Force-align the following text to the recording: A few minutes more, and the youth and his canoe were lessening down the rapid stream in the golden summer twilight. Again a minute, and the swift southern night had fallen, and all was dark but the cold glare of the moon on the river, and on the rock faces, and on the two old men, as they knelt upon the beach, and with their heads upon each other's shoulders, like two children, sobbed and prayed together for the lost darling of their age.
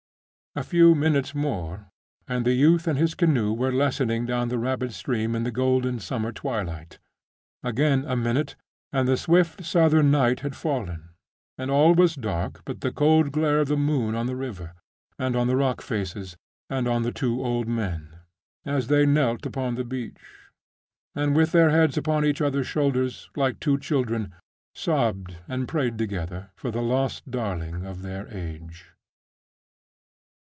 A 0.53 0.63
few 0.63 0.95
minutes 0.95 1.33
more, 1.33 1.87
and 2.27 2.43
the 2.43 2.51
youth 2.51 2.85
and 2.85 2.99
his 2.99 3.15
canoe 3.15 3.53
were 3.53 3.71
lessening 3.71 4.25
down 4.25 4.49
the 4.49 4.59
rapid 4.59 4.93
stream 4.93 5.33
in 5.33 5.43
the 5.45 5.49
golden 5.51 5.97
summer 5.99 6.33
twilight. 6.33 6.99
Again 7.63 8.03
a 8.05 8.17
minute, 8.17 8.57
and 8.91 9.07
the 9.07 9.15
swift 9.15 9.63
southern 9.63 10.11
night 10.11 10.41
had 10.41 10.53
fallen, 10.53 11.11
and 11.57 11.71
all 11.71 11.95
was 11.95 12.15
dark 12.15 12.63
but 12.65 12.81
the 12.81 12.91
cold 12.91 13.31
glare 13.31 13.59
of 13.61 13.69
the 13.69 13.77
moon 13.77 14.13
on 14.13 14.27
the 14.27 14.35
river, 14.35 14.73
and 15.17 15.37
on 15.37 15.47
the 15.47 15.55
rock 15.55 15.81
faces, 15.81 16.35
and 16.69 16.85
on 16.85 17.03
the 17.03 17.13
two 17.13 17.41
old 17.41 17.69
men, 17.69 18.17
as 18.65 18.87
they 18.87 19.05
knelt 19.05 19.45
upon 19.45 19.75
the 19.75 19.85
beach, 19.85 20.49
and 21.15 21.33
with 21.33 21.53
their 21.53 21.69
heads 21.69 21.97
upon 21.97 22.25
each 22.25 22.41
other's 22.41 22.67
shoulders, 22.67 23.29
like 23.37 23.57
two 23.61 23.79
children, 23.79 24.33
sobbed 24.75 25.37
and 25.47 25.69
prayed 25.69 25.97
together 25.97 26.51
for 26.57 26.71
the 26.71 26.81
lost 26.81 27.31
darling 27.31 27.85
of 27.85 28.01
their 28.01 28.27
age. 28.27 28.89